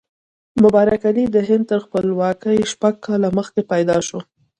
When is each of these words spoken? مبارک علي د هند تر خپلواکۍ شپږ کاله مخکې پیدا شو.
مبارک 0.63 1.01
علي 1.09 1.25
د 1.31 1.37
هند 1.49 1.63
تر 1.71 1.79
خپلواکۍ 1.85 2.57
شپږ 2.71 2.93
کاله 3.05 3.29
مخکې 3.37 3.61
پیدا 3.71 3.97
شو. 4.07 4.19